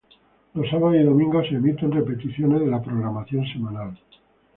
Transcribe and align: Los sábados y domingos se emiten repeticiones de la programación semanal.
Los 0.55 0.67
sábados 0.67 0.95
y 0.99 1.03
domingos 1.03 1.45
se 1.47 1.57
emiten 1.57 1.91
repeticiones 1.91 2.61
de 2.61 2.65
la 2.65 2.81
programación 2.81 3.45
semanal. 3.45 3.95